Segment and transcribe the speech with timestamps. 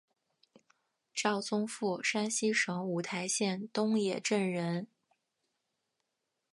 [1.13, 4.87] 赵宗复山西省五台县东冶镇人。